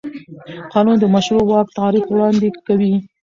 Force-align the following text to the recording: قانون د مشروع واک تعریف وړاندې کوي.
قانون 0.71 0.95
د 0.99 1.05
مشروع 1.13 1.43
واک 1.49 1.67
تعریف 1.77 2.05
وړاندې 2.09 2.47
کوي. 2.65 2.93